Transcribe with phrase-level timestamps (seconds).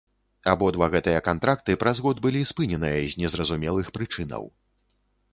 [0.51, 4.43] Абодва гэтыя кантракты праз год былі спыненыя з незразумелых прычынаў.